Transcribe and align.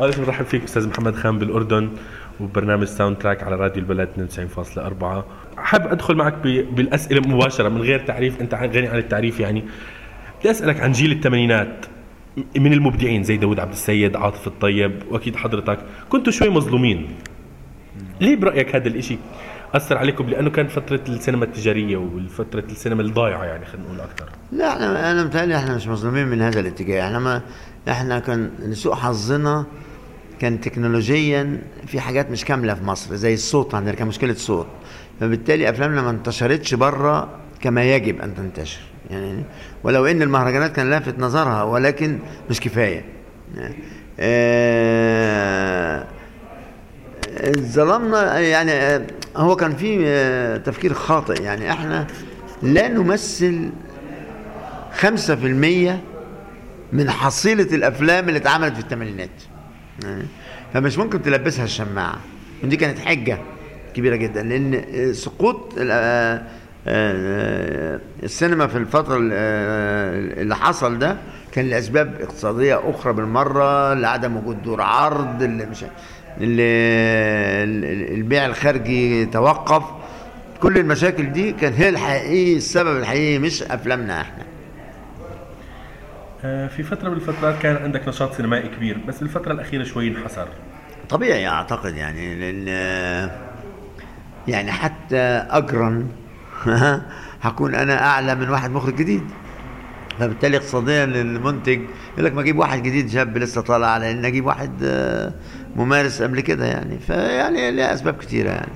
اول 0.00 0.14
شيء 0.14 0.24
برحب 0.24 0.44
فيك 0.44 0.64
أستاذ 0.64 0.88
محمد 0.88 1.14
خان 1.16 1.38
بالأردن 1.38 1.90
وبرنامج 2.40 2.84
Soundtrack 2.84 3.42
على 3.42 3.56
راديو 3.56 3.82
البلد 3.82 4.08
92.4 5.56 5.58
حاب 5.58 5.86
أدخل 5.86 6.14
معك 6.14 6.34
بالأسئلة 6.72 7.20
مباشرة 7.20 7.68
من 7.68 7.80
غير 7.80 8.06
تعريف 8.06 8.40
أنت 8.40 8.54
غني 8.54 8.88
عن 8.88 8.98
التعريف 8.98 9.40
يعني. 9.40 9.64
بدي 10.40 10.50
أسألك 10.50 10.80
عن 10.80 10.92
جيل 10.92 11.12
الثمانينات 11.12 11.86
من 12.56 12.72
المبدعين 12.72 13.22
زي 13.22 13.36
داود 13.36 13.60
عبد 13.60 13.72
السيد 13.72 14.16
عاطف 14.16 14.46
الطيب 14.46 15.02
وأكيد 15.10 15.36
حضرتك. 15.36 15.78
كنتوا 16.08 16.32
شوي 16.32 16.48
مظلومين. 16.48 17.08
ليه 18.20 18.36
برأيك 18.36 18.76
هذا 18.76 18.88
الإشي 18.88 19.18
أثر 19.74 19.98
عليكم؟ 19.98 20.28
لأنه 20.28 20.50
كان 20.50 20.66
فترة 20.66 21.00
السينما 21.08 21.44
التجارية 21.44 21.96
والفترة 21.96 22.64
السينما 22.70 23.02
الضايعة 23.02 23.44
يعني 23.44 23.64
خلينا 23.64 23.86
نقول 23.86 24.00
أكثر. 24.00 24.28
لا 24.52 24.72
إحنا 24.72 25.10
أنا 25.12 25.24
متهيألي 25.24 25.56
إحنا 25.56 25.76
مش 25.76 25.86
مظلومين 25.86 26.28
من 26.28 26.42
هذا 26.42 26.60
الاتجاه. 26.60 27.06
إحنا 27.06 27.18
ما 27.18 27.42
إحنا 27.88 28.18
كان 28.18 28.50
لسوء 28.58 28.94
حظنا 28.94 29.66
كان 30.40 30.60
تكنولوجيا 30.60 31.58
في 31.86 32.00
حاجات 32.00 32.30
مش 32.30 32.44
كاملة 32.44 32.74
في 32.74 32.84
مصر 32.84 33.14
زي 33.14 33.34
الصوت 33.34 33.74
عندنا 33.74 33.94
كان 33.94 34.08
مشكلة 34.08 34.34
صوت. 34.34 34.66
فبالتالي 35.20 35.70
افلامنا 35.70 36.02
ما 36.02 36.10
انتشرتش 36.10 36.74
بره 36.74 37.28
كما 37.60 37.94
يجب 37.94 38.20
أن 38.20 38.34
تنتشر. 38.34 38.80
يعني 39.10 39.44
ولو 39.84 40.06
إن 40.06 40.22
المهرجانات 40.22 40.76
كان 40.76 40.90
لافت 40.90 41.18
نظرها 41.18 41.62
ولكن 41.62 42.18
مش 42.50 42.60
كفاية. 42.60 43.04
آه 44.20 46.04
ظلمنا 47.58 48.38
يعني 48.38 49.04
هو 49.36 49.56
كان 49.56 49.76
في 49.76 50.62
تفكير 50.64 50.94
خاطئ. 50.94 51.42
يعني 51.42 51.72
إحنا 51.72 52.06
لا 52.62 52.88
نمثل 52.88 53.70
خمسة 54.94 55.36
في 55.36 55.46
المية 55.46 56.00
من 56.92 57.10
حصيلة 57.10 57.74
الأفلام 57.74 58.28
اللي 58.28 58.38
اتعملت 58.38 58.74
في 58.74 58.80
الثمانينات. 58.80 59.30
فمش 60.74 60.98
ممكن 60.98 61.22
تلبسها 61.22 61.64
الشماعة. 61.64 62.18
ودي 62.64 62.76
كانت 62.76 62.98
حجة 62.98 63.38
كبيرة 63.94 64.16
جدا 64.16 64.42
لأن 64.42 64.84
سقوط 65.14 65.74
السينما 68.22 68.66
في 68.66 68.78
الفترة 68.78 69.16
اللي 69.20 70.56
حصل 70.56 70.98
ده 70.98 71.16
كان 71.52 71.68
لأسباب 71.68 72.14
اقتصادية 72.20 72.90
أخرى 72.90 73.12
بالمرة 73.12 73.94
لعدم 73.94 74.36
وجود 74.36 74.62
دور 74.62 74.80
عرض 74.82 75.42
اللي 75.42 75.66
مش 75.66 75.84
البيع 78.14 78.46
الخارجي 78.46 79.26
توقف. 79.26 79.82
كل 80.60 80.78
المشاكل 80.78 81.32
دي 81.32 81.52
كان 81.52 81.72
هي 81.72 81.88
الحقيقي 81.88 82.56
السبب 82.56 82.96
الحقيقي 82.96 83.38
مش 83.38 83.62
أفلامنا 83.62 84.20
إحنا. 84.20 84.44
في 86.42 86.82
فترة 86.82 87.08
من 87.08 87.16
الفترات 87.16 87.58
كان 87.58 87.76
عندك 87.76 88.08
نشاط 88.08 88.34
سينمائي 88.34 88.68
كبير 88.68 88.98
بس 89.08 89.22
الفترة 89.22 89.52
الأخيرة 89.52 89.84
شوي 89.84 90.08
انحسر. 90.08 90.48
طبيعي 91.08 91.48
أعتقد 91.48 91.94
يعني 91.94 92.34
لأن 92.34 92.68
يعني 94.48 94.72
حتى 94.72 95.16
أجرا 95.50 96.08
هكون 97.42 97.74
أنا 97.74 98.06
أعلى 98.06 98.34
من 98.34 98.48
واحد 98.48 98.70
مخرج 98.70 98.94
جديد. 98.94 99.22
فبالتالي 100.18 100.56
اقتصاديا 100.56 101.06
للمنتج 101.06 101.80
يقول 102.12 102.24
لك 102.24 102.34
ما 102.34 102.40
أجيب 102.40 102.58
واحد 102.58 102.82
جديد 102.82 103.10
شاب 103.10 103.38
لسه 103.38 103.60
طالع 103.60 103.86
على 103.86 104.12
ان 104.12 104.24
أجيب 104.24 104.46
واحد 104.46 104.72
ممارس 105.76 106.22
قبل 106.22 106.40
كده 106.40 106.66
يعني. 106.66 106.98
فيعني 106.98 107.70
لها 107.70 107.94
أسباب 107.94 108.16
كثيره 108.16 108.50
يعني. 108.50 108.72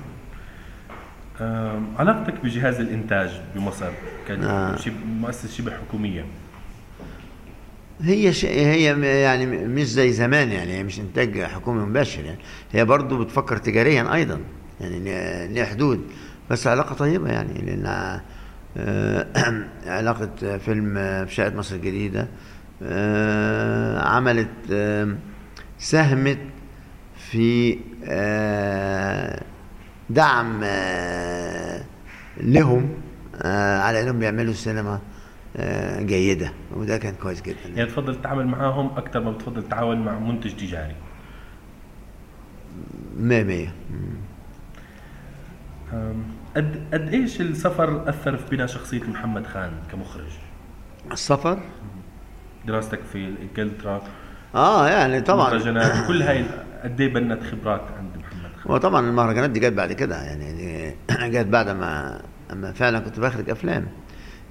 علاقتك 1.99 2.33
بجهاز 2.43 2.79
الإنتاج 2.79 3.29
بمصر 3.55 3.91
كان 4.27 4.43
آه. 4.43 4.77
مؤسسه 5.21 5.57
شبه 5.57 5.71
حكومية. 5.71 6.25
هي 8.01 8.33
شيء 8.33 8.59
هي 8.59 9.01
يعني 9.21 9.45
مش 9.45 9.87
زي 9.87 10.11
زمان 10.13 10.51
يعني 10.51 10.71
هي 10.73 10.83
مش 10.83 10.99
إنتاج 10.99 11.41
حكومي 11.41 11.85
مباشر 11.85 12.25
يعني. 12.25 12.39
هي 12.71 12.85
برضه 12.85 13.23
بتفكر 13.23 13.57
تجاريا 13.57 14.13
أيضا 14.13 14.39
يعني 14.81 14.99
ليها 15.53 15.65
حدود 15.65 16.01
بس 16.49 16.67
علاقة 16.67 16.95
طيبة 16.95 17.29
يعني 17.29 17.61
لأن 17.61 18.21
علاقة 19.85 20.57
فيلم 20.57 20.93
في 21.25 21.33
شقة 21.33 21.55
مصر 21.55 21.75
الجديدة 21.75 22.27
عملت 24.01 24.49
ساهمت 25.79 26.37
في 27.31 27.77
دعم 30.09 30.59
لهم 32.37 32.89
على 33.45 34.01
إنهم 34.01 34.19
بيعملوا 34.19 34.53
سينما. 34.53 34.99
جيدة 35.99 36.51
وده 36.75 36.97
كان 36.97 37.15
كويس 37.15 37.41
جدا 37.41 37.57
يعني 37.75 37.89
تفضل 37.89 38.15
تتعامل 38.15 38.47
معاهم 38.47 38.97
أكثر 38.97 39.19
ما 39.19 39.31
بتفضل 39.31 39.63
تتعامل 39.63 39.99
مع 39.99 40.19
منتج 40.19 40.55
تجاري 40.55 40.95
100 43.17 43.43
100 43.43 43.67
قد 46.55 46.83
قد 46.93 47.13
إيش 47.13 47.41
السفر 47.41 48.09
أثر 48.09 48.37
في 48.37 48.55
بناء 48.55 48.67
شخصية 48.67 49.03
محمد 49.03 49.47
خان 49.47 49.71
كمخرج؟ 49.91 50.31
السفر؟ 51.11 51.59
دراستك 52.65 52.99
في 53.13 53.35
إنجلترا 53.41 54.01
آه 54.55 54.87
يعني 54.87 55.21
طبعا 55.21 55.47
المهرجانات 55.47 56.07
كل 56.07 56.21
هاي 56.21 56.45
قد 56.83 57.01
إيه 57.01 57.13
بنت 57.13 57.43
خبرات 57.43 57.81
عند 57.97 58.17
محمد 58.17 58.51
خان؟ 58.63 58.73
وطبعا 58.73 59.09
المهرجانات 59.09 59.49
دي 59.49 59.59
جت 59.59 59.73
بعد 59.73 59.93
كده 59.93 60.23
يعني 60.23 60.53
دي 60.53 60.95
جت 61.39 61.47
بعد 61.47 61.69
ما 61.69 62.21
أما 62.51 62.71
فعلا 62.71 62.99
كنت 62.99 63.19
بخرج 63.19 63.49
أفلام 63.49 63.87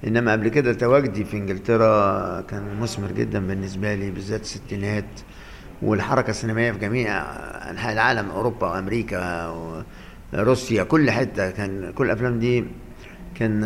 إنما 0.07 0.33
قبل 0.33 0.49
كده 0.49 0.73
تواجدي 0.73 1.25
في 1.25 1.37
إنجلترا 1.37 2.41
كان 2.41 2.81
مثمر 2.81 3.13
جدا 3.13 3.47
بالنسبة 3.47 3.95
لي 3.95 4.11
بالذات 4.11 4.41
الستينات 4.41 5.21
والحركة 5.83 6.31
السينمائية 6.31 6.73
في 6.73 6.79
جميع 6.79 7.23
أنحاء 7.71 7.93
العالم 7.93 8.31
أوروبا 8.31 8.67
وامريكا 8.67 9.49
و... 9.49 9.83
روسيا 10.35 10.83
كل 10.85 11.11
حتة 11.11 11.51
كان 11.51 11.93
كل 11.93 12.07
الافلام 12.07 12.39
دي 12.39 12.65
كان 13.35 13.61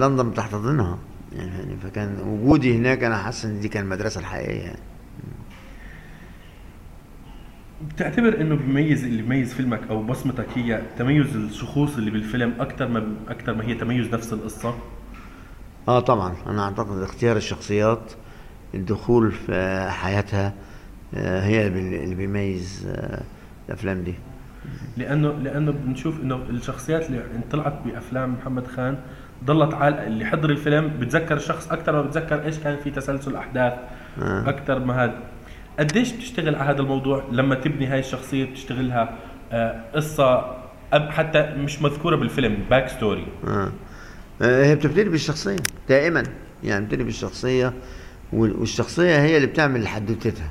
لندن 0.00 0.30
بتحتضنها 0.30 0.98
يعني 1.32 1.76
فكان 1.76 2.20
وجودي 2.20 2.76
هناك 2.76 3.04
أنا 3.04 3.16
حاسس 3.16 3.44
إن 3.44 3.60
دي 3.60 3.68
كان 3.68 3.84
المدرسة 3.84 4.20
الحقيقية 4.20 4.60
يعني. 4.60 4.78
بتعتبر 7.94 8.40
إنه 8.40 8.54
بيميز 8.54 9.04
اللي 9.04 9.22
بيميز 9.22 9.54
فيلمك 9.54 9.80
أو 9.90 10.02
بصمتك 10.02 10.46
هي 10.54 10.82
تميز 10.98 11.36
الشخوص 11.36 11.96
اللي 11.96 12.10
بالفيلم 12.10 12.54
أكثر 12.60 12.88
ما 12.88 13.14
أكثر 13.28 13.54
ما 13.54 13.64
هي 13.64 13.74
تميز 13.74 14.14
نفس 14.14 14.32
القصة؟ 14.32 14.74
آه 15.88 16.00
طبعا 16.00 16.34
أنا 16.46 16.64
أعتقد 16.64 17.02
اختيار 17.02 17.36
الشخصيات 17.36 18.12
الدخول 18.74 19.32
في 19.32 19.86
حياتها 19.90 20.52
هي 21.14 21.66
اللي 21.66 22.14
بيميز 22.14 22.88
الأفلام 23.68 24.02
دي 24.02 24.14
لأنه 24.96 25.32
لأنه 25.32 25.72
بنشوف 25.72 26.20
إنه 26.20 26.36
الشخصيات 26.50 27.06
اللي 27.06 27.22
طلعت 27.50 27.74
بأفلام 27.84 28.34
محمد 28.34 28.66
خان 28.66 28.98
ضلت 29.44 29.74
عال 29.74 29.94
اللي 29.94 30.24
حضر 30.24 30.50
الفيلم 30.50 30.88
بتذكر 31.00 31.36
الشخص 31.36 31.72
أكثر 31.72 31.92
ما 31.92 32.02
بتذكر 32.02 32.44
إيش 32.44 32.58
كان 32.58 32.76
في 32.76 32.90
تسلسل 32.90 33.36
أحداث 33.36 33.72
آه. 34.22 34.48
أكثر 34.48 34.78
ما 34.78 35.04
هذا 35.04 35.14
قديش 35.78 36.12
بتشتغل 36.12 36.54
على 36.54 36.70
هذا 36.70 36.80
الموضوع 36.80 37.24
لما 37.32 37.54
تبني 37.54 37.86
هاي 37.86 37.98
الشخصية 37.98 38.44
بتشتغلها 38.44 39.14
آه 39.52 39.84
قصة 39.94 40.56
حتى 40.92 41.54
مش 41.56 41.82
مذكورة 41.82 42.16
بالفيلم 42.16 42.58
backstory 42.70 43.26
آه. 43.46 43.72
هي 44.42 44.74
بتبتدي 44.74 45.04
بالشخصية 45.04 45.56
دائما. 45.88 46.22
يعني 46.64 46.84
بتبتدي 46.84 47.04
بالشخصية 47.04 47.72
والشخصية 48.32 49.22
هي 49.22 49.36
اللي 49.36 49.46
بتعمل 49.46 49.88
حدوتتها 49.88 50.50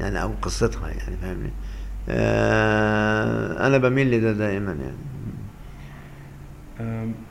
يعني 0.00 0.22
أو 0.22 0.30
قصتها 0.42 0.88
يعني 0.88 1.16
فاهمني؟ 1.22 1.50
آه 2.08 3.66
أنا 3.66 3.78
بميل 3.78 4.10
لده 4.10 4.32
دائما 4.32 4.72
يعني. 4.72 4.96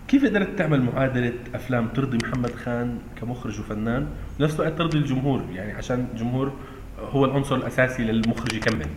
كيف 0.07 0.25
قدرت 0.25 0.57
تعمل 0.57 0.81
معادلة 0.81 1.33
أفلام 1.55 1.87
ترضي 1.87 2.17
محمد 2.17 2.51
خان 2.65 2.97
كمخرج 3.21 3.59
وفنان؟ 3.59 4.07
ونفس 4.39 4.55
الوقت 4.55 4.77
ترضي 4.77 4.97
الجمهور 4.97 5.43
يعني 5.53 5.71
عشان 5.71 6.07
الجمهور 6.13 6.51
هو 6.99 7.25
العنصر 7.25 7.55
الأساسي 7.55 8.03
للمخرج 8.03 8.53
يكمل. 8.53 8.87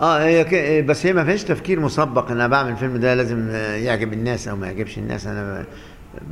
آه 0.00 0.24
هي 0.24 0.82
بس 0.82 1.06
هي 1.06 1.12
ما 1.12 1.24
فيش 1.24 1.44
تفكير 1.44 1.80
مسبق 1.80 2.30
إن 2.30 2.36
أنا 2.36 2.46
بعمل 2.46 2.70
الفيلم 2.70 2.96
ده 2.96 3.14
لازم 3.14 3.50
يعجب 3.84 4.12
الناس 4.12 4.48
أو 4.48 4.56
ما 4.56 4.66
يعجبش 4.66 4.98
الناس. 4.98 5.26
أنا 5.26 5.64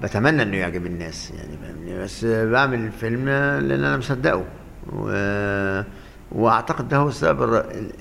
بتمنى 0.03 0.43
إنه 0.43 0.57
يعجب 0.57 0.87
الناس 0.87 1.31
يعني 1.31 1.57
فاهمني؟ 1.57 1.99
بس 1.99 2.25
بعمل 2.25 2.79
الفيلم 2.79 3.29
لأن 3.29 3.85
أنا 3.85 3.97
مصدقه. 3.97 4.45
و... 4.93 5.13
وأعتقد 6.33 6.89
ده 6.89 6.97
هو 6.97 7.09
السبب 7.09 7.55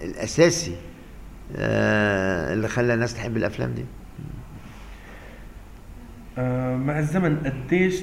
الأساسي 0.04 0.76
اللي 1.56 2.68
خلى 2.68 2.94
الناس 2.94 3.14
تحب 3.14 3.38
الأفلام 3.38 3.72
دي. 3.74 3.86
مع 6.86 7.00
الزمن 7.00 7.38
قديش 7.38 7.96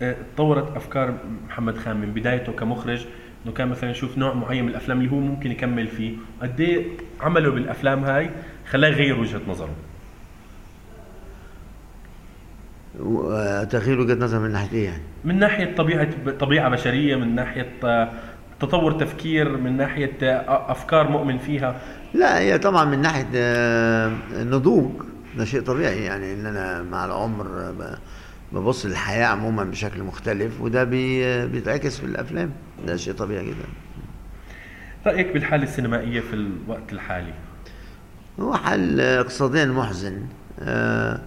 تطورت 0.00 0.76
أفكار 0.76 1.18
محمد 1.48 1.78
خان 1.78 1.96
من 1.96 2.12
بدايته 2.14 2.52
كمخرج؟ 2.52 3.06
إنه 3.44 3.54
كان 3.54 3.68
مثلا 3.68 3.90
يشوف 3.90 4.18
نوع 4.18 4.34
معين 4.34 4.64
من 4.64 4.70
الأفلام 4.70 4.98
اللي 4.98 5.10
هو 5.12 5.20
ممكن 5.20 5.50
يكمل 5.50 5.86
فيه. 5.86 6.16
قد 6.42 6.60
إيه 6.60 6.86
عمله 7.20 7.50
بالأفلام 7.50 8.04
هاي 8.04 8.30
خلاه 8.70 8.88
يغير 8.88 9.20
وجهة 9.20 9.40
نظره؟ 9.48 9.70
تغيير 13.70 14.00
وجهة 14.00 14.14
نظر 14.14 14.38
من 14.38 14.50
ناحية 14.50 14.72
إيه 14.78 14.84
يعني؟ 14.84 15.02
من 15.24 15.38
ناحية 15.38 15.74
طبيعة 15.76 16.08
طبيعة 16.40 16.68
بشرية 16.68 17.16
من 17.16 17.34
ناحية 17.34 17.68
تطور 18.60 18.92
تفكير 18.92 19.56
من 19.56 19.76
ناحية 19.76 20.18
أفكار 20.70 21.08
مؤمن 21.08 21.38
فيها. 21.38 21.76
لا 22.14 22.38
هي 22.38 22.58
طبعا 22.58 22.84
من 22.84 23.02
ناحية 23.02 23.26
آه، 23.34 24.12
النضوج 24.32 24.90
ده 25.38 25.44
شيء 25.44 25.60
طبيعي 25.60 26.04
يعني 26.04 26.32
إن 26.34 26.46
أنا 26.46 26.82
مع 26.82 27.04
العمر 27.04 27.74
ببص 28.52 28.86
للحياة 28.86 29.26
عموما 29.26 29.64
بشكل 29.64 30.02
مختلف 30.02 30.60
وده 30.60 30.84
بي- 30.84 31.46
بيتعكس 31.46 31.98
في 31.98 32.06
الأفلام. 32.06 32.50
ده 32.86 32.96
شيء 32.96 33.14
طبيعي 33.14 33.46
جدا. 33.46 33.66
رأيك 35.06 35.32
بالحالة 35.32 35.62
السينمائية 35.62 36.20
في 36.20 36.34
الوقت 36.34 36.92
الحالي؟ 36.92 37.32
هو 38.40 38.54
حل 38.54 39.00
اقتصاديا 39.00 39.64
محزن 39.64 40.22
آه، 40.60 41.14
آه، 41.14 41.20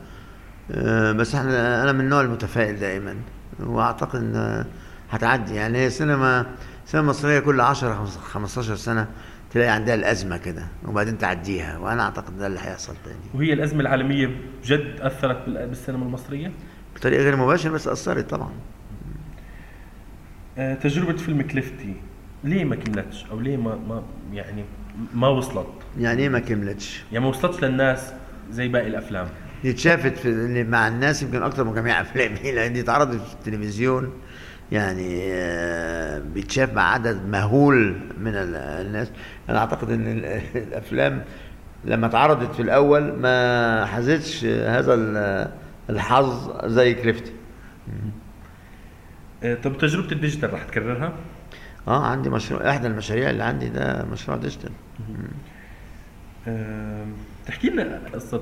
بس 1.15 1.35
إحنا 1.35 1.83
أنا 1.83 1.91
من 1.91 1.99
النوع 2.01 2.21
المتفائل 2.21 2.79
دائما 2.79 3.15
واعتقد 3.59 4.19
إن 4.19 4.65
هتعدي. 5.11 5.55
يعني 5.55 5.77
هي 5.77 5.87
السينما 5.87 6.45
السينما 6.85 7.03
المصرية 7.05 7.39
كل 7.39 7.61
10 7.61 8.05
15 8.05 8.75
سنة 8.75 9.07
تلاقي 9.53 9.69
عندها 9.69 9.95
الأزمة 9.95 10.37
كده 10.37 10.63
وبعدين 10.85 11.17
تعديها 11.17 11.77
وأنا 11.77 12.03
أعتقد 12.03 12.37
ده 12.37 12.47
اللي 12.47 12.59
هيحصل 12.59 12.93
تاني. 13.05 13.17
وهي 13.33 13.53
الأزمة 13.53 13.81
العالمية 13.81 14.29
بجد 14.63 14.95
أثرت 15.01 15.45
بال- 15.45 15.67
بالسينما 15.67 16.05
المصرية؟ 16.05 16.51
بطريقة 16.95 17.23
غير 17.23 17.35
مباشرة 17.35 17.69
بس 17.71 17.87
أثرت 17.87 18.29
طبعا. 18.29 18.49
آه، 20.57 20.73
تجربة 20.73 21.17
فيلم 21.17 21.41
كليفتي 21.41 21.93
ليه 22.43 22.65
ما 22.65 22.75
كملتش؟ 22.75 23.25
أو 23.31 23.39
ليه 23.39 23.57
ما 23.57 23.75
ما 23.75 24.03
يعني 24.33 24.65
ما 25.13 25.27
وصلت؟ 25.27 25.67
يعني 25.99 26.21
إيه 26.21 26.29
ما 26.29 26.39
كملتش؟ 26.39 27.03
يعني 27.11 27.23
ما 27.25 27.29
وصلتش 27.29 27.63
للناس 27.63 28.13
زي 28.51 28.67
باقي 28.67 28.87
الأفلام. 28.87 29.27
دي 29.63 29.69
اتشافت 29.71 30.17
في 30.17 30.27
اللي 30.29 30.63
مع 30.63 30.87
الناس 30.87 31.23
يمكن 31.23 31.43
أكتر 31.43 31.63
من 31.63 31.73
جميع 31.75 32.01
افلامي 32.01 32.51
لأن 32.55 32.73
دي 32.73 32.79
اتعرضت 32.81 33.21
في 33.21 33.33
التلفزيون. 33.33 34.13
يعني 34.71 35.19
آه، 35.33 36.19
بيتشاف 36.19 36.73
مع 36.73 36.93
عدد 36.93 37.25
مهول 37.25 37.95
من 38.19 38.35
ال- 38.35 38.55
الناس. 38.55 39.11
أنا 39.49 39.59
أعتقد 39.59 39.91
إن 39.91 40.07
ال- 40.07 40.25
الأفلام 40.55 41.23
لما 41.85 42.07
اتعرضت 42.07 42.55
في 42.55 42.61
الأول 42.61 43.01
ما 43.13 43.85
حازتش 43.85 44.45
هذا 44.45 44.93
ال- 44.93 45.51
الحظ 45.89 46.65
زي 46.65 46.93
كليفتي. 46.93 47.31
آه، 49.43 49.55
طب 49.55 49.77
تجربة 49.77 50.11
ال 50.11 50.17
digital 50.17 50.53
رح 50.53 50.63
تكررها؟ 50.63 51.13
آه 51.87 52.05
عندي 52.05 52.29
مشروع 52.29 52.69
إحدى 52.69 52.87
المشاريع 52.87 53.29
اللي 53.29 53.43
عندي 53.43 53.69
ده 53.69 54.05
مشروع 54.11 54.37
digital. 54.37 54.71
تحكي 57.49 57.69
لنا 57.69 58.01
قصة 58.13 58.41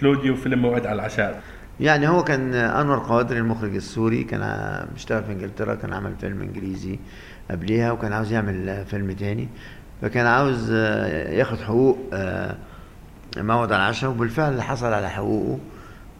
كلوديا 0.00 0.36
فيلم 0.36 0.62
موعد 0.62 0.86
على 0.86 0.94
العشاء. 0.94 1.42
يعني 1.80 2.08
هو 2.08 2.24
كان 2.24 2.54
أنور 2.54 2.98
قوادري 2.98 3.38
المخرج 3.38 3.74
السوري 3.74 4.24
كان 4.24 4.86
بيشتغل 4.92 5.24
في 5.24 5.32
إنجلترا 5.32 5.74
كان 5.74 5.92
عمل 5.92 6.14
فيلم 6.20 6.42
إنجليزي 6.42 6.98
قبليها 7.50 7.92
وكان 7.92 8.12
عاوز 8.12 8.32
يعمل 8.32 8.84
فيلم 8.86 9.12
تاني. 9.12 9.48
فكان 10.02 10.26
عاوز 10.26 10.72
ياخد 10.72 11.58
حقوق 11.58 11.98
آه، 12.12 12.56
موعد 13.36 13.72
على 13.72 13.82
العشاء 13.82 14.10
وبالفعل 14.10 14.62
حصل 14.62 14.92
على 14.92 15.10
حقوقه 15.10 15.58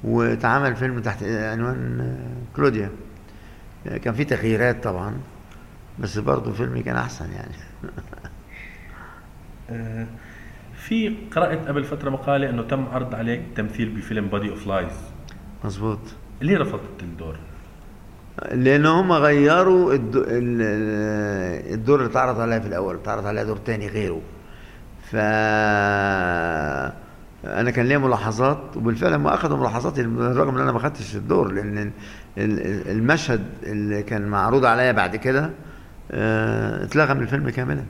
واتعمل 0.05 0.77
فيلم 0.77 1.01
تحت 1.01 1.23
عنوان 1.23 2.17
كلوديا. 2.57 2.91
آه، 3.87 3.97
كان 3.97 4.15
فيه 4.15 4.25
تغييرات 4.25 4.85
طبعا 4.85 5.15
بس 5.99 6.19
برضه 6.19 6.53
فيلمي 6.53 6.83
كان 6.83 6.97
أحسن 6.97 7.33
يعني. 7.33 7.55
آه، 9.71 10.07
في 10.89 11.15
قرات 11.35 11.69
قبل 11.69 11.85
فتره 11.85 12.11
مقالة 12.11 12.51
إنه 12.51 12.63
تم 12.63 12.87
عرض 12.93 13.15
عليك 13.15 13.43
تمثيل 13.57 13.89
بفيلم 13.89 14.27
Body 14.29 14.51
of 14.51 14.67
Lies 14.67 14.93
مظبوط. 15.65 15.99
ليه 16.43 16.59
رفضت 16.59 17.03
الدور؟ 17.03 17.37
لأن 18.53 18.87
هم 18.87 19.13
غيروا 19.13 19.93
الد- 19.95 20.17
ال- 20.17 21.73
الدور 21.75 21.99
اللي 21.99 22.11
اتعرض 22.11 22.41
عليها 22.41 22.59
في 22.59 22.69
الأول 22.69 22.95
اتعرض 22.95 23.27
عليها 23.27 23.45
دور 23.45 23.57
تاني 23.57 23.89
غيره. 23.89 24.21
ف 25.11 25.17
أنا 27.47 27.71
كان 27.71 27.87
ليا 27.87 27.99
ملاحظات 27.99 28.77
وبالفعل 28.77 29.13
هم 29.15 29.27
أخذوا 29.27 29.57
ملاحظاتي 29.59 30.03
بالرغم 30.03 30.55
إن 30.57 30.61
أنا 30.63 30.73
ما 30.73 30.79
خدتش 30.79 31.17
الدور 31.17 31.53
لأن 31.53 31.79
ال- 31.79 31.91
ال- 32.39 32.89
المشهد 32.91 33.45
اللي 33.63 34.03
كان 34.03 34.27
معروض 34.29 34.65
عليا 34.65 34.93
بعد 34.93 35.17
كده 35.17 35.51
آه، 36.11 36.85
اتلغى 36.85 37.15
من 37.15 37.23
الفيلم 37.23 37.51
كاملا. 37.51 37.83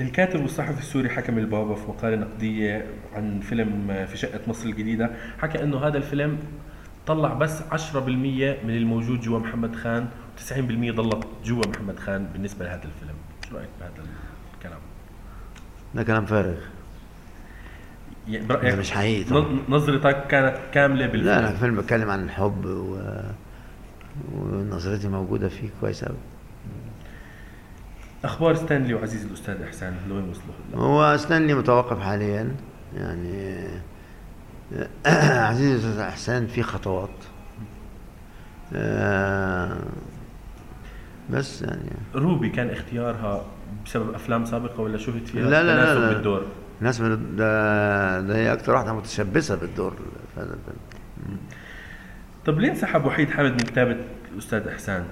الكاتب 0.00 0.40
والصحفي 0.42 0.78
السوري 0.78 1.08
حكم 1.10 1.38
البابا 1.38 1.74
في 1.74 1.88
مقالة 1.88 2.16
نقدية 2.16 2.86
عن 3.14 3.40
فيلم 3.40 4.04
في 4.10 4.16
شقة 4.16 4.40
مصر 4.46 4.68
الجديدة. 4.68 5.10
حكى 5.38 5.62
إنه 5.62 5.78
هذا 5.86 5.96
الفيلم 5.98 6.38
طلع 7.06 7.32
بس 7.34 7.62
10% 7.62 7.96
من 8.64 8.76
الموجود 8.76 9.20
جوا 9.20 9.38
محمد 9.38 9.76
خان 9.76 10.08
و90% 10.38 10.52
ضلت 10.94 11.26
جوا 11.44 11.62
محمد 11.66 11.98
خان 11.98 12.26
بالنسبة 12.32 12.64
لهذا 12.64 12.84
الفيلم. 12.84 13.16
شو 13.48 13.56
رأيك 13.56 13.68
بهذا 13.80 13.92
الكلام؟ 14.58 14.78
ده 15.94 16.02
كلام 16.02 16.26
فارغ. 16.26 16.56
يعني 18.28 18.46
برأيك 18.46 18.74
مش 18.74 18.90
حقيقي 18.90 19.24
طبعاً. 19.24 19.42
نظ- 19.42 19.70
نظرتك 19.70 20.26
كانت 20.26 20.56
كاملة 20.74 21.06
بالفيلم؟ 21.06 21.24
لا 21.26 21.38
أنا 21.38 21.52
فيلم 21.56 21.76
بتكلم 21.76 22.10
عن 22.10 22.24
الحب 22.24 22.64
و... 22.66 22.98
ونظرتي 24.34 25.08
موجودة 25.08 25.48
فيه 25.48 25.68
كويس 25.80 26.04
قوي 26.04 26.16
أخبار 28.24 28.54
ستانلي 28.54 28.94
وعزيز 28.94 29.26
الأستاذ 29.26 29.62
إحسان 29.62 29.96
لوين 30.08 30.28
وصلوا؟ 30.28 30.84
هو 30.84 31.16
ستانلي 31.16 31.54
متوقف 31.54 32.00
حاليا 32.00 32.56
يعني 32.96 33.68
عزيز 35.48 35.84
الأستاذ 35.84 36.00
إحسان 36.00 36.46
في 36.46 36.62
خطوات 36.62 37.10
آه، 38.74 39.78
بس 41.30 41.62
يعني 41.62 41.90
روبي 42.14 42.48
كان 42.48 42.70
اختيارها 42.70 43.44
بسبب 43.86 44.14
أفلام 44.14 44.44
سابقة 44.44 44.80
ولا 44.80 44.98
شفت 44.98 45.28
فيها 45.28 45.42
لا 45.42 45.62
لا 45.62 45.76
لا, 45.76 45.94
لا. 45.94 46.12
بالدور؟ 46.12 46.46
الناس 46.80 47.00
من 47.00 47.36
ده 47.36 48.20
ده 48.20 48.36
هي 48.36 48.52
أكتر 48.52 48.74
واحدة 48.74 48.92
متشبثة 48.92 49.54
بالدور 49.54 49.90
في 50.34 50.40
هذا 50.40 50.54
الفيلم 50.54 51.38
طب 52.46 52.58
ليه 52.58 52.70
انسحب 52.70 53.04
وحيد 53.04 53.30
حامد 53.30 53.50
من 53.50 53.58
كتابة 53.58 53.96
الأستاذ 54.32 54.68
إحسان؟ 54.68 55.04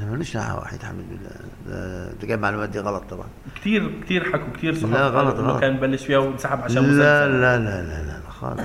ده 0.00 0.06
ماليش 0.10 0.34
دعوه 0.36 0.60
وحيد 0.62 0.82
حامد 0.82 1.04
بالله 1.10 1.30
ده 1.66 2.04
ده 2.12 2.18
جايب 2.26 2.38
المعلومات 2.38 2.68
دي 2.68 2.78
غلط 2.80 3.02
طبعا. 3.10 3.26
كتير 3.56 4.00
كتير 4.04 4.32
حكوا 4.32 4.52
كتير 4.56 4.74
صحاب 4.74 4.92
لا، 4.92 5.08
غلط، 5.08 5.34
غلط. 5.36 5.60
كان 5.60 5.76
بلش 5.76 6.04
فيها 6.06 6.18
وانسحب 6.18 6.60
عشان 6.60 6.82
لا 6.98 7.26
لا 7.28 7.58
لا 7.58 7.58
لا 7.58 7.82
لا 7.82 8.02
لا 8.06 8.30
خالص. 8.30 8.60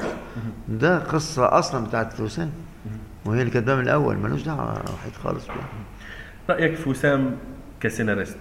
ده 0.69 1.00
قصة 1.00 1.60
أصلا 1.60 1.86
بتاعت 1.86 2.19
وسام 2.19 2.51
وهي 3.25 3.39
اللي 3.42 3.51
كاتباها 3.51 3.75
من 3.75 3.83
الأول 3.83 4.18
ملوش 4.18 4.42
دعوة 4.42 4.72
وحيد 4.94 5.13
خالص 5.24 5.45
بيها. 5.45 5.69
رأيك 6.50 6.75
في 6.75 6.89
وسام 6.89 7.38
كسيناريست 7.81 8.38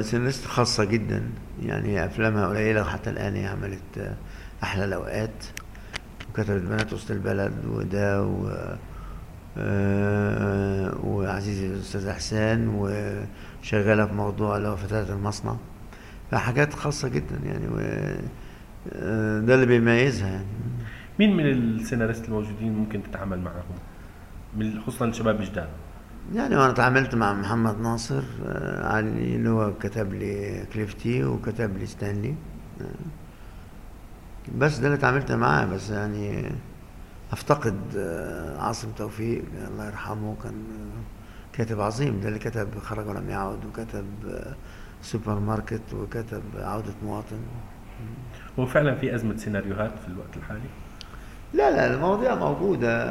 سيناريست 0.00 0.46
خاصة 0.46 0.84
جدا. 0.84 1.22
يعني 1.62 2.04
أفلامها 2.06 2.46
قليلة 2.48 2.82
وحتى 2.82 3.10
الآن 3.10 3.34
هي 3.34 3.46
عملت 3.46 3.98
آه، 3.98 4.14
أحلى 4.62 4.86
وكتبت 6.34 6.62
بنات 6.62 6.92
وسط 6.92 7.10
البلد 7.10 7.52
وده 7.68 8.22
و 8.22 8.50
آه، 9.58 10.94
وعزيزي 11.04 11.66
الأستاذ 11.66 12.06
إحسان 12.06 12.68
وشغالة 12.68 14.06
في 14.06 14.12
موضوع 14.12 14.56
اللي 14.56 14.68
هو 14.68 14.76
فتاة 14.76 15.14
المصنع. 15.14 15.56
فحاجات 16.30 16.74
خاصة 16.74 17.08
جدا 17.08 17.40
يعني 17.44 17.68
و 17.68 17.78
آه، 18.92 19.40
ده 19.40 19.54
اللي 19.54 19.66
بيميزها 19.66 20.28
يعني. 20.28 20.46
مين 21.18 21.36
من 21.36 21.46
السيناريست 21.46 22.24
الموجودين 22.24 22.72
ممكن 22.72 23.02
تتعامل 23.02 23.40
معهم 23.40 23.78
من 24.56 24.80
خصوصا 24.80 25.04
الشباب 25.04 25.40
الجداد 25.40 25.68
يعني 26.34 26.56
وأنا 26.56 26.70
اتعاملت 26.70 27.14
مع 27.14 27.32
محمد 27.32 27.80
ناصر 27.80 28.22
آه، 28.46 28.86
علي 28.86 29.36
اللي 29.36 29.48
هو 29.48 29.72
كتب 29.74 30.14
لي 30.14 30.64
كليفتي 30.72 31.24
وكتب 31.24 31.78
لي 31.78 31.86
ستانلي. 31.86 32.34
بس 34.58 34.78
ده 34.78 34.86
اللي 34.86 34.98
اتعاملت 34.98 35.32
معاه 35.32 35.64
بس 35.66 35.90
يعني 35.90 36.50
أفتقد 37.32 37.80
آه، 37.96 38.58
عاصم 38.62 38.90
توفيق 38.90 39.44
الله 39.68 39.86
يرحمه 39.86 40.36
كان 40.42 40.52
آه، 40.54 41.56
كاتب 41.56 41.80
عظيم. 41.80 42.20
ده 42.20 42.28
اللي 42.28 42.38
كتب 42.38 42.78
خرج 42.78 43.06
ولم 43.08 43.30
يعد 43.30 43.64
وكتب 43.64 44.06
آه، 44.28 44.54
سوبر 45.02 45.38
ماركت 45.38 45.94
وكتب 45.94 46.42
عودة 46.56 46.92
مواطن. 47.04 47.36
هو 48.58 48.66
فعلا 48.66 48.94
في 48.94 49.14
أزمة 49.14 49.36
سيناريوهات 49.36 49.98
في 49.98 50.08
الوقت 50.08 50.36
الحالي؟ 50.36 50.60
لا 51.54 51.70
لا 51.70 51.94
المواضيع 51.94 52.34
موجودة. 52.34 53.04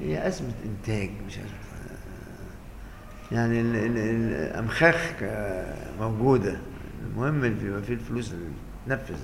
هي 0.00 0.26
أزمة 0.28 0.52
إنتاج 0.64 1.10
مش 1.26 1.38
أزمة 1.38 1.48
يعني 3.32 3.60
ال- 3.60 3.76
ال- 3.76 3.98
الأمخاخ 3.98 5.12
موجودة. 6.00 6.56
المهم 7.06 7.44
اللي 7.44 7.66
يبقى 7.66 7.82
فيه 7.82 7.94
الفلوس 7.94 8.32
اللي 8.32 8.44
تنفذ 8.86 9.20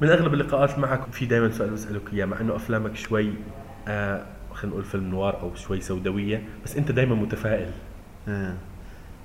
من 0.00 0.08
أغلب 0.08 0.34
اللقاءات 0.34 0.78
معك 0.78 1.12
في 1.12 1.26
دائما 1.26 1.50
سؤال 1.50 1.70
بسألك 1.70 2.12
إياه 2.12 2.24
مع 2.24 2.40
إنه 2.40 2.56
أفلامك 2.56 2.96
شوي 2.96 3.32
آه 3.88 4.26
خلينا 4.52 4.76
نقول 4.76 4.84
فيلم 4.84 5.04
نوار 5.10 5.40
أو 5.40 5.54
شوي 5.54 5.80
سوداوية 5.80 6.42
بس 6.64 6.76
أنت 6.76 6.92
دائما 6.92 7.14
متفائل. 7.14 7.70
آه. 8.28 8.54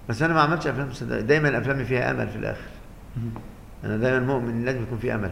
بس 0.10 0.22
أنا 0.22 0.34
ما 0.34 0.42
عملتش 0.42 0.68
أفلام 0.68 0.92
صدق 0.92 1.20
دايما 1.20 1.58
أفلامي 1.58 1.86
فيها 1.86 2.12
أمل 2.12 2.28
في 2.28 2.36
الآخر. 2.36 2.70
أنا 3.84 3.98
دايما 3.98 4.20
مؤمن 4.20 4.66
لازم 4.66 4.84
يكون 4.84 4.98
في 4.98 5.16
أمل. 5.16 5.32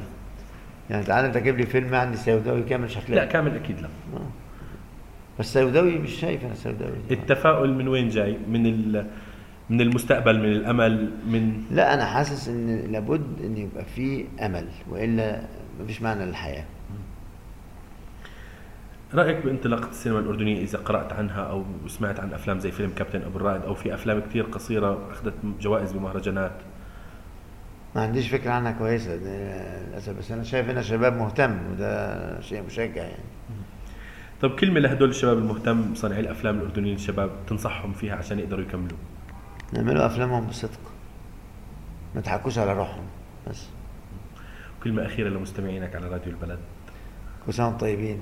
يعني 0.90 1.04
تعال 1.04 1.26
انت 1.26 1.38
لي 1.38 1.66
فيلم 1.66 1.96
عندي 1.96 2.18
سوداوي 2.18 2.64
كامل 2.64 2.92
شكله 2.92 3.16
لا 3.16 3.26
كامل 3.26 3.56
أكيد 3.56 3.82
لا. 3.82 3.88
آه. 4.16 4.30
بس 5.40 5.54
سوداوي 5.54 5.98
مش 5.98 6.12
شايف 6.12 6.46
أنا 6.46 6.56
سوداوي. 6.56 6.98
التفاؤل 7.12 7.74
من 7.74 7.88
وين 7.88 8.10
جاي؟ 8.10 8.38
من 8.48 8.66
ال... 8.66 9.06
من 9.70 9.82
المستقبل 9.82 10.40
من 10.40 10.52
الأمل 10.52 11.12
من 11.28 11.64
لا 11.72 11.94
أنا 11.94 12.06
حاسس 12.06 12.48
إن 12.48 12.92
لابد 12.92 13.42
إن 13.44 13.58
يبقى 13.58 13.86
في 13.86 14.26
أمل 14.42 14.68
وإلا 14.90 15.42
مفيش 15.82 16.02
معنى 16.02 16.26
للحياة. 16.26 16.66
رأيك 19.14 19.46
بانطلاقة 19.46 19.90
السينما 19.90 20.20
الأردنية 20.20 20.62
إذا 20.64 20.78
قرأت 20.78 21.14
عنها 21.14 21.42
أو 21.42 21.64
سمعت 21.88 22.20
عن 22.20 22.34
أفلام 22.34 22.60
زي 22.60 22.72
فيلم 22.72 22.90
كابتن 22.90 23.22
أبو 23.22 23.38
الرائد 23.38 23.62
أو 23.62 23.74
في 23.74 23.94
أفلام 23.94 24.20
كثير 24.20 24.44
قصيرة 24.44 25.12
أخذت 25.12 25.34
جوائز 25.62 25.92
بمهرجانات؟ 25.92 26.52
ما 27.96 28.02
عنديش 28.02 28.30
فكرة 28.30 28.52
عنها 28.52 28.72
كويسة 28.72 29.16
للأسف 29.16 30.18
بس 30.18 30.32
أنا 30.32 30.44
شايف 30.44 30.70
إن 30.70 30.84
شباب 30.84 31.14
مهتم 31.18 31.58
وده 31.72 32.42
شيء 32.42 32.64
مشجع 32.64 33.02
يعني. 33.04 33.24
طب 34.42 34.50
كلمة 34.52 34.80
لهدول 34.80 35.10
الشباب 35.10 35.38
المهتم 35.38 35.96
صانعي 35.96 36.20
الأفلام 36.20 36.56
الأردنيين 36.56 36.96
الشباب 36.96 37.30
تنصحهم 37.48 37.94
فيها 37.94 38.16
عشان 38.16 38.40
يقدروا 38.40 38.62
يكملوا؟ 38.62 38.98
نعملوا 39.74 40.06
أفلامهم 40.06 40.48
بصدق. 40.48 40.80
ما 42.16 42.22
تحكوش 42.22 42.58
على 42.58 42.74
روحهم 42.74 43.06
بس. 43.48 43.68
كلمة 44.84 45.06
أخيرة 45.06 45.30
لمستمعينك 45.30 45.96
على 45.96 46.08
راديو 46.08 46.34
البلد. 46.34 46.60
كل 47.46 47.54
سنة 47.54 47.78
طيبين. 47.78 48.20